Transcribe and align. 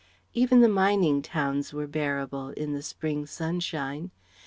Even 0.33 0.61
the 0.61 0.67
mining 0.67 1.21
towns 1.21 1.73
were 1.73 1.85
bearable 1.85 2.49
in 2.49 2.73
the 2.73 2.81
spring 2.81 3.27
sunshine. 3.27 4.09